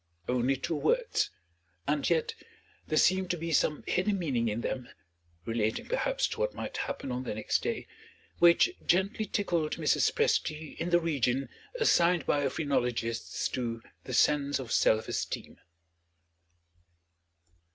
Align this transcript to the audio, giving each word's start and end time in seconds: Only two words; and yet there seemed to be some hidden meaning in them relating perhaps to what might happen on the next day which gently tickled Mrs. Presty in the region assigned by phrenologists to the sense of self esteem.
Only 0.27 0.55
two 0.57 0.77
words; 0.77 1.29
and 1.87 2.09
yet 2.09 2.33
there 2.87 2.97
seemed 2.97 3.29
to 3.29 3.37
be 3.37 3.51
some 3.53 3.83
hidden 3.85 4.17
meaning 4.17 4.47
in 4.47 4.61
them 4.61 4.89
relating 5.45 5.85
perhaps 5.85 6.27
to 6.29 6.39
what 6.39 6.55
might 6.55 6.75
happen 6.77 7.11
on 7.11 7.21
the 7.21 7.35
next 7.35 7.61
day 7.61 7.85
which 8.39 8.71
gently 8.83 9.25
tickled 9.27 9.77
Mrs. 9.77 10.11
Presty 10.11 10.75
in 10.77 10.89
the 10.89 10.99
region 10.99 11.49
assigned 11.79 12.25
by 12.25 12.49
phrenologists 12.49 13.47
to 13.49 13.83
the 14.05 14.13
sense 14.15 14.57
of 14.57 14.71
self 14.71 15.07
esteem. 15.07 15.59